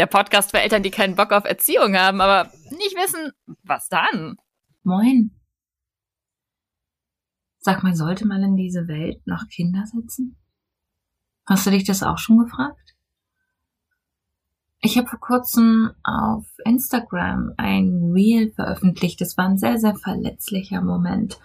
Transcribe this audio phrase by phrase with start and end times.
[0.00, 4.38] der Podcast für Eltern, die keinen Bock auf Erziehung haben, aber nicht wissen, was dann.
[4.82, 5.30] Moin.
[7.58, 10.36] Sag mal, sollte man in diese Welt noch Kinder setzen?
[11.44, 12.96] Hast du dich das auch schon gefragt?
[14.80, 19.20] Ich habe vor kurzem auf Instagram ein Reel veröffentlicht.
[19.20, 21.38] Das war ein sehr, sehr verletzlicher Moment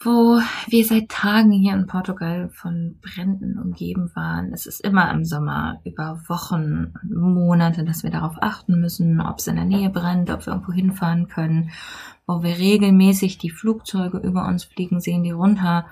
[0.00, 4.52] wo wir seit Tagen hier in Portugal von Bränden umgeben waren.
[4.52, 9.38] Es ist immer im Sommer über Wochen und Monate, dass wir darauf achten müssen, ob
[9.38, 11.70] es in der Nähe brennt, ob wir irgendwo hinfahren können,
[12.26, 15.86] wo wir regelmäßig die Flugzeuge über uns fliegen sehen, die runter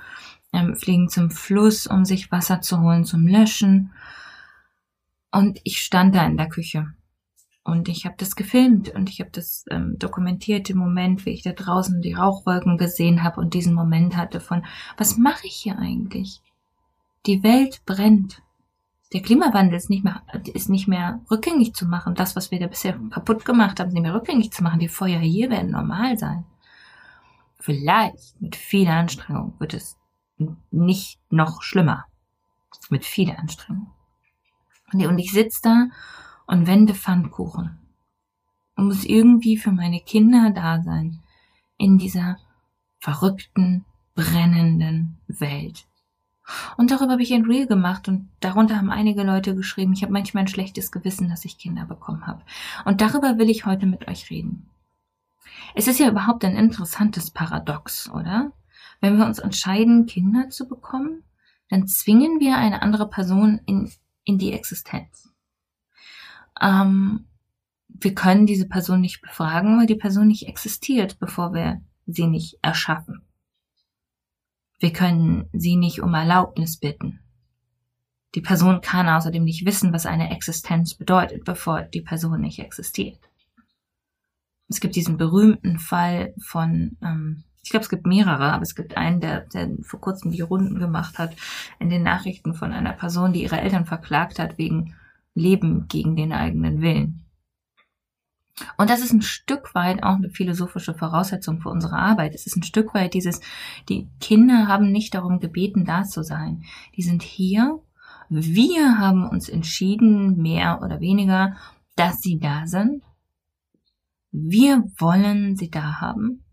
[0.52, 3.92] ähm, fliegen zum Fluss, um sich Wasser zu holen zum Löschen.
[5.32, 6.94] Und ich stand da in der Küche
[7.64, 11.42] und ich habe das gefilmt und ich habe das ähm, dokumentiert im Moment, wie ich
[11.42, 14.66] da draußen die Rauchwolken gesehen habe und diesen Moment hatte von,
[14.98, 16.42] was mache ich hier eigentlich?
[17.24, 18.42] Die Welt brennt.
[19.14, 22.14] Der Klimawandel ist nicht mehr, ist nicht mehr rückgängig zu machen.
[22.14, 24.80] Das, was wir da bisher kaputt gemacht haben, ist nicht mehr rückgängig zu machen.
[24.80, 26.44] Die Feuer hier werden normal sein.
[27.58, 29.96] Vielleicht mit viel Anstrengung wird es
[30.70, 32.04] nicht noch schlimmer.
[32.90, 33.90] Mit viel Anstrengung.
[34.92, 35.86] Und ich sitze da
[36.46, 37.78] und wende Pfannkuchen.
[38.76, 41.20] Und muss irgendwie für meine Kinder da sein
[41.78, 42.38] in dieser
[42.98, 43.84] verrückten,
[44.14, 45.86] brennenden Welt.
[46.76, 50.12] Und darüber habe ich ein Reel gemacht und darunter haben einige Leute geschrieben, ich habe
[50.12, 52.42] manchmal ein schlechtes Gewissen, dass ich Kinder bekommen habe.
[52.84, 54.68] Und darüber will ich heute mit euch reden.
[55.74, 58.52] Es ist ja überhaupt ein interessantes Paradox, oder?
[59.00, 61.24] Wenn wir uns entscheiden, Kinder zu bekommen,
[61.70, 63.90] dann zwingen wir eine andere Person in,
[64.24, 65.33] in die Existenz
[66.60, 67.26] ähm,
[67.88, 72.58] wir können diese Person nicht befragen, weil die Person nicht existiert, bevor wir sie nicht
[72.62, 73.22] erschaffen.
[74.78, 77.20] Wir können sie nicht um Erlaubnis bitten.
[78.34, 83.20] Die Person kann außerdem nicht wissen, was eine Existenz bedeutet, bevor die Person nicht existiert.
[84.68, 88.96] Es gibt diesen berühmten Fall von, ähm, ich glaube, es gibt mehrere, aber es gibt
[88.96, 91.36] einen, der, der vor kurzem die Runden gemacht hat
[91.78, 94.96] in den Nachrichten von einer Person, die ihre Eltern verklagt hat wegen
[95.34, 97.24] Leben gegen den eigenen Willen.
[98.78, 102.34] Und das ist ein Stück weit auch eine philosophische Voraussetzung für unsere Arbeit.
[102.34, 103.40] Es ist ein Stück weit dieses,
[103.88, 106.64] die Kinder haben nicht darum gebeten, da zu sein.
[106.96, 107.80] Die sind hier.
[108.28, 111.56] Wir haben uns entschieden, mehr oder weniger,
[111.96, 113.02] dass sie da sind.
[114.30, 116.44] Wir wollen sie da haben.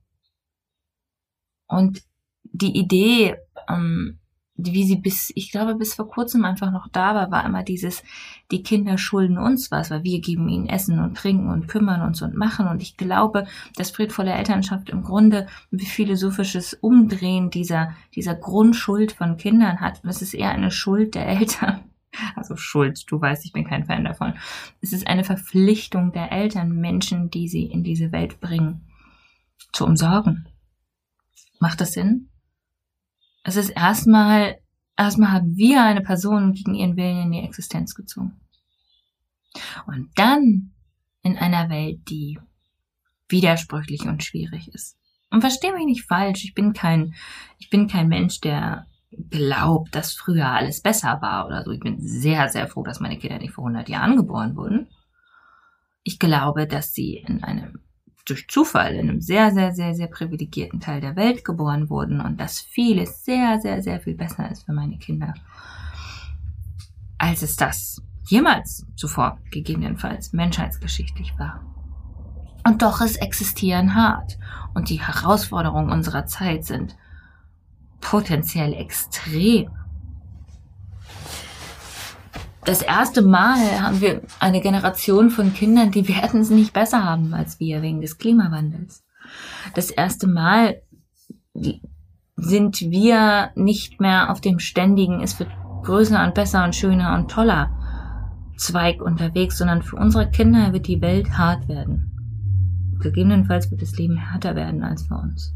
[1.68, 2.04] Und
[2.44, 3.38] die Idee,
[3.68, 4.19] ähm,
[4.66, 8.04] wie sie bis, ich glaube, bis vor kurzem einfach noch da war, war immer dieses,
[8.52, 12.22] die Kinder schulden uns was, weil wir geben ihnen Essen und Trinken und kümmern uns
[12.22, 12.68] und machen.
[12.68, 19.38] Und ich glaube, dass friedvolle Elternschaft im Grunde ein philosophisches Umdrehen dieser, dieser Grundschuld von
[19.38, 20.04] Kindern hat.
[20.04, 21.81] Und es ist eher eine Schuld der Eltern.
[22.36, 24.34] Also Schuld, du weißt, ich bin kein Fan davon.
[24.81, 28.81] Es ist eine Verpflichtung der Eltern, Menschen, die sie in diese Welt bringen,
[29.72, 30.46] zu umsorgen.
[31.62, 32.31] Macht das Sinn?
[33.44, 34.60] Es ist erstmal,
[34.98, 38.40] erstmal haben wir eine Person gegen ihren Willen in die Existenz gezogen.
[39.88, 40.72] Und dann
[41.24, 42.40] in einer Welt, die
[43.30, 44.98] widersprüchlich und schwierig ist.
[45.30, 47.14] Und verstehe mich nicht falsch, ich bin kein,
[47.58, 48.88] ich bin kein Mensch, der
[49.30, 51.72] glaubt, dass früher alles besser war oder so.
[51.72, 54.90] Ich bin sehr, sehr froh, dass meine Kinder nicht vor 100 Jahren geboren wurden.
[56.04, 57.82] Ich glaube, dass sie in einem,
[58.25, 62.39] durch Zufall in einem sehr, sehr, sehr, sehr privilegierten Teil der Welt geboren wurden und
[62.39, 65.33] dass vieles sehr, sehr, sehr viel besser ist für meine Kinder,
[67.18, 71.65] als es das jemals zuvor gegebenenfalls menschheitsgeschichtlich war.
[72.65, 74.38] Und doch es existieren hart
[74.73, 76.95] und die Herausforderungen unserer Zeit sind
[78.00, 79.69] potenziell extrem.
[82.63, 87.34] Das erste Mal haben wir eine Generation von Kindern, die werden es nicht besser haben
[87.34, 89.04] als wir wegen des Klimawandels.
[89.74, 90.81] Das erste Mal
[92.36, 95.50] sind wir nicht mehr auf dem ständigen, es wird
[95.84, 97.78] größer und besser und schöner und toller
[98.58, 102.12] Zweig unterwegs, sondern für unsere Kinder wird die Welt hart werden.
[103.00, 105.56] Gegebenenfalls wird das Leben härter werden als für uns.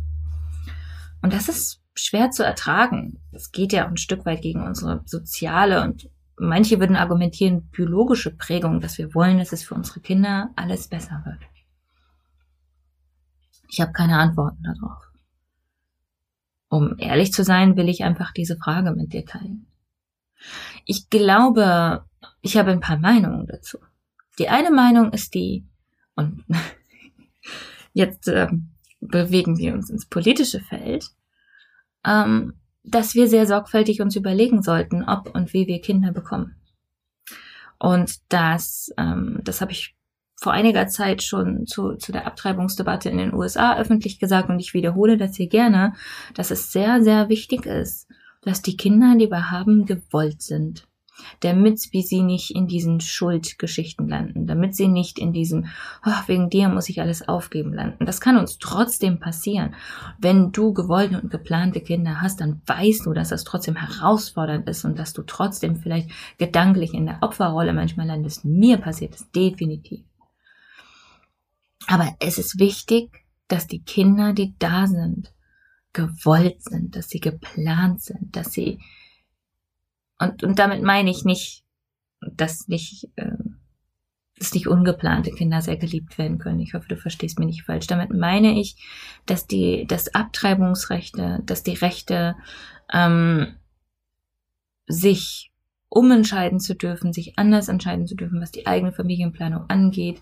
[1.22, 3.20] Und das ist schwer zu ertragen.
[3.32, 8.32] Es geht ja auch ein Stück weit gegen unsere soziale und manche würden argumentieren biologische
[8.32, 11.40] Prägung, dass wir wollen, dass es für unsere Kinder alles besser wird.
[13.70, 15.04] Ich habe keine Antworten darauf.
[16.68, 19.68] Um ehrlich zu sein, will ich einfach diese Frage mit dir teilen.
[20.86, 22.06] Ich glaube,
[22.42, 23.80] ich habe ein paar Meinungen dazu.
[24.38, 25.66] Die eine Meinung ist die,
[26.16, 26.44] und
[27.94, 28.48] jetzt äh,
[29.00, 31.10] bewegen wir uns ins politische Feld,
[32.06, 32.54] ähm,
[32.88, 36.56] dass wir sehr sorgfältig uns überlegen sollten, ob und wie wir Kinder bekommen.
[37.80, 39.96] Und das, ähm, das habe ich
[40.38, 44.74] vor einiger Zeit schon zu, zu der Abtreibungsdebatte in den USA öffentlich gesagt und ich
[44.74, 45.94] wiederhole das hier gerne,
[46.34, 48.08] dass es sehr, sehr wichtig ist,
[48.42, 50.88] dass die Kinder, die wir haben, gewollt sind
[51.40, 55.68] damit sie nicht in diesen Schuldgeschichten landen, damit sie nicht in diesem,
[56.06, 58.06] oh, wegen dir muss ich alles aufgeben landen.
[58.06, 59.76] Das kann uns trotzdem passieren.
[60.20, 64.86] Wenn du gewollte und geplante Kinder hast, dann weißt du, dass das trotzdem herausfordernd ist
[64.86, 68.46] und dass du trotzdem vielleicht gedanklich in der Opferrolle manchmal landest.
[68.46, 70.04] Mir passiert es definitiv.
[71.88, 75.32] Aber es ist wichtig, dass die Kinder, die da sind,
[75.94, 78.80] gewollt sind, dass sie geplant sind, dass sie
[80.20, 81.64] und, und damit meine ich nicht,
[82.22, 83.32] dass nicht, äh,
[84.38, 86.60] dass nicht ungeplante Kinder sehr geliebt werden können.
[86.60, 87.88] Ich hoffe, du verstehst mich nicht falsch.
[87.88, 88.76] Damit meine ich,
[89.26, 92.36] dass die, dass Abtreibungsrechte, dass die Rechte,
[92.94, 93.56] ähm,
[94.88, 95.52] sich
[95.90, 100.22] umentscheiden zu dürfen, sich anders entscheiden zu dürfen, was die eigene Familienplanung angeht,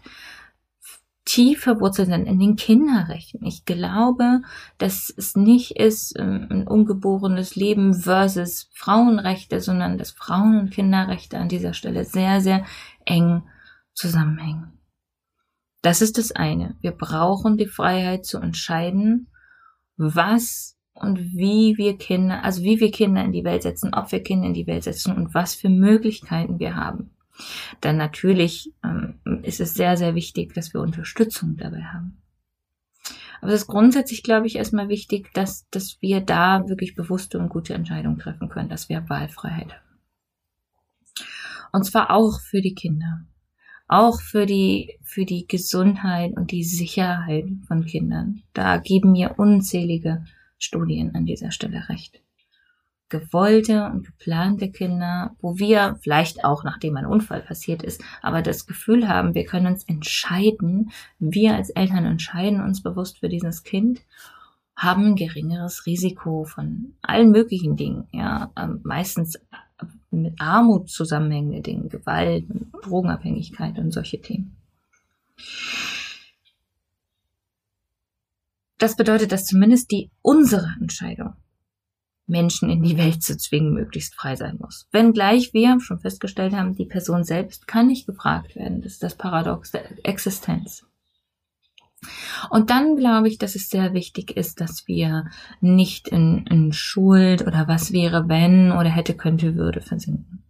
[1.33, 3.43] tief verwurzelt sind in den Kinderrechten.
[3.43, 4.43] Ich glaube,
[4.77, 11.39] dass es nicht ist ähm, ein ungeborenes Leben versus Frauenrechte, sondern dass Frauen- und Kinderrechte
[11.39, 12.63] an dieser Stelle sehr, sehr
[13.05, 13.41] eng
[13.95, 14.77] zusammenhängen.
[15.81, 16.75] Das ist das eine.
[16.81, 19.27] Wir brauchen die Freiheit zu entscheiden,
[19.97, 24.21] was und wie wir Kinder, also wie wir Kinder in die Welt setzen, ob wir
[24.21, 27.09] Kinder in die Welt setzen und was für Möglichkeiten wir haben.
[27.81, 32.17] Dann natürlich ähm, ist es sehr, sehr wichtig, dass wir Unterstützung dabei haben.
[33.41, 37.49] Aber es ist grundsätzlich, glaube ich, erstmal wichtig, dass, dass wir da wirklich bewusste und
[37.49, 39.99] gute Entscheidungen treffen können, dass wir Wahlfreiheit haben.
[41.73, 43.25] Und zwar auch für die Kinder.
[43.89, 48.43] Auch für die, für die Gesundheit und die Sicherheit von Kindern.
[48.53, 50.25] Da geben mir unzählige
[50.57, 52.22] Studien an dieser Stelle recht
[53.13, 58.65] gewollte und geplante Kinder, wo wir vielleicht auch nachdem ein Unfall passiert ist, aber das
[58.65, 60.89] Gefühl haben, wir können uns entscheiden,
[61.19, 64.01] wir als Eltern entscheiden uns bewusst für dieses Kind,
[64.75, 69.39] haben ein geringeres Risiko von allen möglichen Dingen, ja, ähm, meistens
[70.09, 72.45] mit Armut zusammenhängende Dinge, Gewalt,
[72.81, 74.55] Drogenabhängigkeit und solche Themen.
[78.79, 81.35] Das bedeutet, dass zumindest die unsere Entscheidung
[82.25, 84.87] Menschen in die Welt zu zwingen, möglichst frei sein muss.
[84.91, 88.81] Wenngleich wir schon festgestellt haben, die Person selbst kann nicht gefragt werden.
[88.81, 90.85] Das ist das Paradox der Existenz.
[92.49, 95.25] Und dann glaube ich, dass es sehr wichtig ist, dass wir
[95.61, 100.43] nicht in, in Schuld oder was wäre, wenn oder hätte, könnte, würde versinken.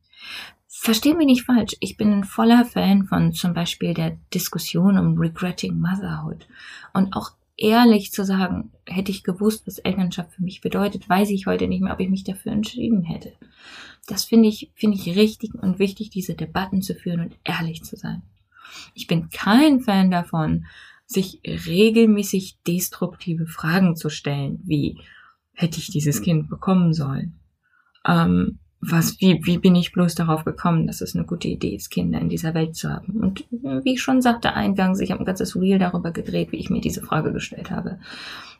[0.67, 1.75] Versteh mich nicht falsch.
[1.79, 6.47] Ich bin ein voller Fan von zum Beispiel der Diskussion um Regretting Motherhood
[6.93, 11.45] und auch ehrlich zu sagen, hätte ich gewusst, was Elternschaft für mich bedeutet, weiß ich
[11.45, 13.33] heute nicht mehr, ob ich mich dafür entschieden hätte.
[14.07, 17.95] Das finde ich, finde ich richtig und wichtig, diese Debatten zu führen und ehrlich zu
[17.95, 18.23] sein.
[18.93, 20.65] Ich bin kein Fan davon,
[21.05, 24.99] sich regelmäßig destruktive Fragen zu stellen, wie
[25.53, 27.39] hätte ich dieses Kind bekommen sollen?
[28.05, 31.89] Ähm, was, wie, wie bin ich bloß darauf gekommen, dass es eine gute Idee ist,
[31.89, 33.13] Kinder in dieser Welt zu haben?
[33.21, 36.69] Und wie ich schon sagte eingangs, ich habe ein ganzes Reel darüber gedreht, wie ich
[36.69, 37.99] mir diese Frage gestellt habe.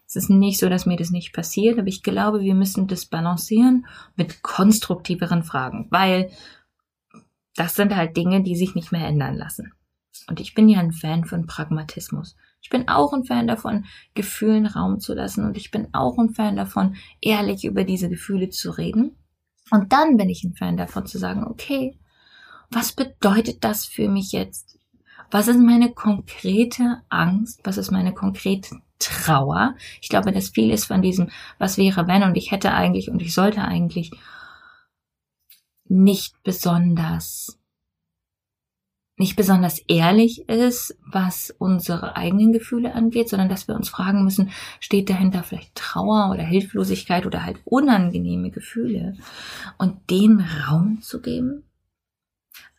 [0.08, 3.06] Es ist nicht so, dass mir das nicht passiert, aber ich glaube, wir müssen das
[3.06, 6.30] balancieren mit konstruktiveren Fragen, weil
[7.56, 9.74] das sind halt Dinge, die sich nicht mehr ändern lassen.
[10.28, 12.36] Und ich bin ja ein Fan von Pragmatismus.
[12.62, 15.44] Ich bin auch ein Fan davon, Gefühlen Raum zu lassen.
[15.46, 19.18] Und ich bin auch ein Fan davon, ehrlich über diese Gefühle zu reden.
[19.72, 21.98] Und dann bin ich ein Fan davon zu sagen, okay,
[22.70, 24.78] was bedeutet das für mich jetzt?
[25.32, 27.62] Was ist meine konkrete Angst?
[27.64, 29.76] Was ist meine konkrete Trauer?
[30.02, 33.34] Ich glaube, dass vieles von diesem, was wäre wenn und ich hätte eigentlich und ich
[33.34, 34.12] sollte eigentlich
[35.86, 37.60] nicht besonders
[39.16, 44.50] nicht besonders ehrlich ist, was unsere eigenen Gefühle angeht, sondern dass wir uns fragen müssen,
[44.80, 49.16] steht dahinter vielleicht Trauer oder Hilflosigkeit oder halt unangenehme Gefühle?
[49.78, 51.64] Und den Raum zu geben,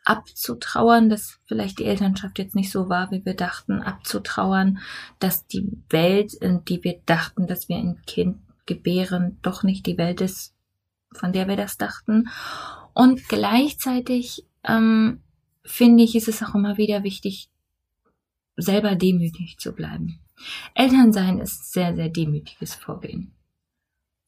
[0.04, 4.78] abzutrauern, dass vielleicht die Elternschaft jetzt nicht so war, wie wir dachten, abzutrauern,
[5.18, 9.98] dass die Welt, in die wir dachten, dass wir ein Kind gebären, doch nicht die
[9.98, 10.54] Welt ist,
[11.12, 12.28] von der wir das dachten.
[12.92, 15.20] Und gleichzeitig ähm,
[15.64, 17.50] finde ich, ist es auch immer wieder wichtig,
[18.56, 20.20] selber demütig zu bleiben.
[20.74, 23.32] Elternsein ist sehr, sehr demütiges Vorgehen.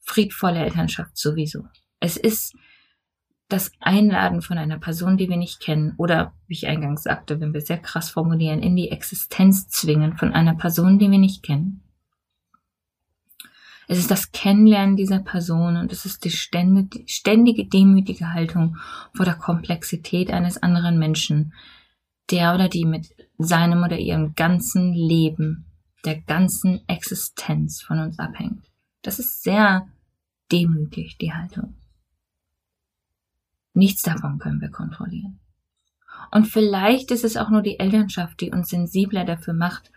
[0.01, 1.65] Friedvolle Elternschaft sowieso.
[1.99, 2.55] Es ist
[3.49, 7.53] das Einladen von einer Person, die wir nicht kennen, oder wie ich eingangs sagte, wenn
[7.53, 11.81] wir sehr krass formulieren, in die Existenz zwingen von einer Person, die wir nicht kennen.
[13.87, 18.77] Es ist das Kennenlernen dieser Person und es ist die ständige, demütige Haltung
[19.13, 21.53] vor der Komplexität eines anderen Menschen,
[22.29, 25.65] der oder die mit seinem oder ihrem ganzen Leben,
[26.03, 28.65] der ganzen Existenz von uns abhängt.
[29.03, 29.87] Das ist sehr
[30.51, 31.75] demütig, die Haltung.
[33.73, 35.39] Nichts davon können wir kontrollieren.
[36.31, 39.91] Und vielleicht ist es auch nur die Elternschaft, die uns sensibler dafür macht,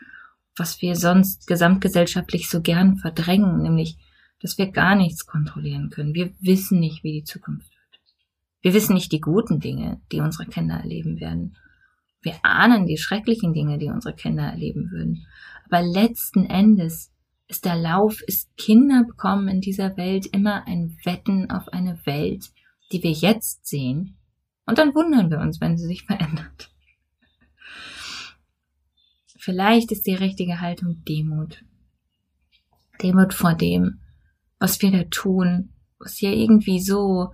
[0.61, 3.97] was wir sonst gesamtgesellschaftlich so gern verdrängen, nämlich,
[4.43, 6.15] dass wir gar nichts kontrollieren können.
[6.15, 8.03] Wir wissen nicht, wie die Zukunft wird.
[8.61, 11.57] Wir wissen nicht die guten Dinge, die unsere Kinder erleben werden.
[12.21, 15.27] Wir ahnen die schrecklichen Dinge, die unsere Kinder erleben würden.
[15.65, 17.11] Aber letzten Endes
[17.49, 22.51] ist der Lauf, ist Kinder bekommen in dieser Welt immer ein Wetten auf eine Welt,
[22.93, 24.19] die wir jetzt sehen.
[24.67, 26.71] Und dann wundern wir uns, wenn sie sich verändert.
[29.41, 31.65] Vielleicht ist die richtige Haltung Demut.
[33.03, 34.01] Demut vor dem,
[34.59, 37.33] was wir da tun, was ja irgendwie so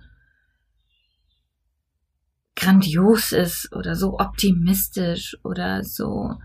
[2.55, 6.35] grandios ist oder so optimistisch oder so.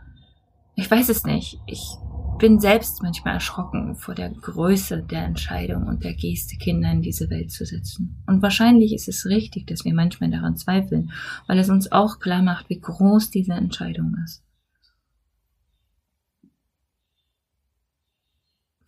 [0.74, 1.60] Ich weiß es nicht.
[1.66, 1.96] Ich
[2.40, 7.30] bin selbst manchmal erschrocken vor der Größe der Entscheidung und der Geste, Kinder in diese
[7.30, 8.20] Welt zu setzen.
[8.26, 11.12] Und wahrscheinlich ist es richtig, dass wir manchmal daran zweifeln,
[11.46, 14.42] weil es uns auch klar macht, wie groß diese Entscheidung ist.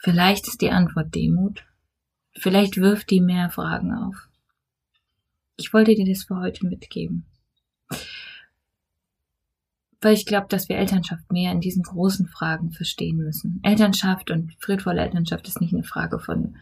[0.05, 1.65] Vielleicht ist die Antwort Demut.
[2.37, 4.29] Vielleicht wirft die mehr Fragen auf.
[5.57, 7.25] Ich wollte dir das für heute mitgeben.
[10.03, 13.61] Weil ich glaube, dass wir Elternschaft mehr in diesen großen Fragen verstehen müssen.
[13.63, 16.57] Elternschaft und friedvolle Elternschaft ist nicht eine Frage von,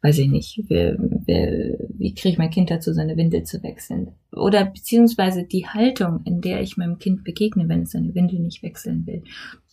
[0.00, 4.14] weiß ich nicht, wer, wer, wie kriege ich mein Kind dazu, seine Windel zu wechseln?
[4.32, 8.62] Oder beziehungsweise die Haltung, in der ich meinem Kind begegne, wenn es seine Windel nicht
[8.62, 9.24] wechseln will,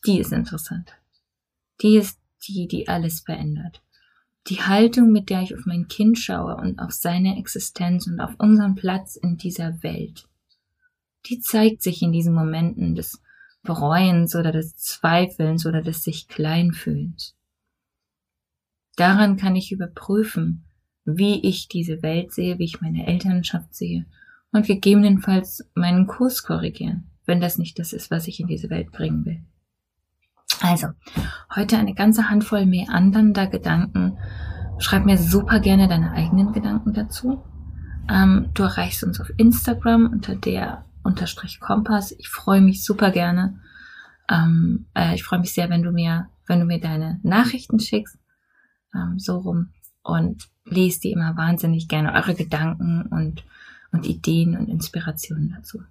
[0.05, 0.91] die ist interessant.
[1.81, 3.81] Die ist die, die alles verändert.
[4.47, 8.35] Die Haltung, mit der ich auf mein Kind schaue und auf seine Existenz und auf
[8.37, 10.27] unseren Platz in dieser Welt,
[11.25, 13.21] die zeigt sich in diesen Momenten des
[13.63, 17.35] Bereuens oder des Zweifelns oder des sich Kleinfühlens.
[18.95, 20.65] Daran kann ich überprüfen,
[21.05, 24.05] wie ich diese Welt sehe, wie ich meine Elternschaft sehe
[24.51, 28.91] und gegebenenfalls meinen Kurs korrigieren, wenn das nicht das ist, was ich in diese Welt
[28.91, 29.41] bringen will.
[30.61, 30.87] Also,
[31.55, 34.17] heute eine ganze Handvoll meandernder Gedanken.
[34.77, 37.43] Schreib mir super gerne deine eigenen Gedanken dazu.
[38.09, 42.11] Ähm, du erreichst uns auf Instagram unter der unterstrich Kompass.
[42.11, 43.59] Ich freue mich super gerne.
[44.29, 48.17] Ähm, äh, ich freue mich sehr, wenn du mir, wenn du mir deine Nachrichten schickst.
[48.93, 49.69] Ähm, so rum.
[50.03, 53.43] Und lese die immer wahnsinnig gerne eure Gedanken und,
[53.91, 55.81] und Ideen und Inspirationen dazu.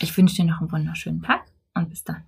[0.00, 1.42] Ich wünsche dir noch einen wunderschönen Tag
[1.74, 2.22] und bis dann.